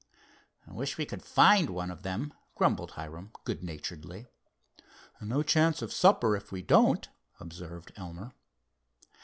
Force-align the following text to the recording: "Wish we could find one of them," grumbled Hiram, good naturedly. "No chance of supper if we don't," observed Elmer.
"Wish 0.67 0.97
we 0.97 1.05
could 1.05 1.21
find 1.21 1.69
one 1.69 1.91
of 1.91 2.01
them," 2.01 2.33
grumbled 2.55 2.93
Hiram, 2.93 3.29
good 3.43 3.61
naturedly. 3.63 4.25
"No 5.21 5.43
chance 5.43 5.83
of 5.83 5.93
supper 5.93 6.35
if 6.35 6.51
we 6.51 6.63
don't," 6.63 7.07
observed 7.39 7.91
Elmer. 7.95 8.33